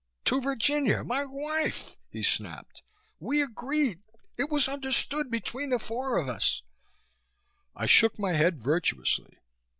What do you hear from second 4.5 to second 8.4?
understood between the four of us" I shook my